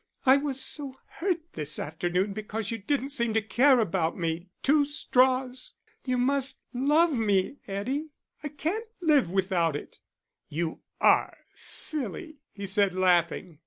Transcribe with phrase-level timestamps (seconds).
[0.25, 4.83] "I was so hurt this afternoon because you didn't seem to care about me two
[4.83, 5.75] straws.
[6.05, 8.09] You must love me, Eddie;
[8.41, 9.99] I can't live without it."
[10.49, 13.59] "You are silly," he said, laughing.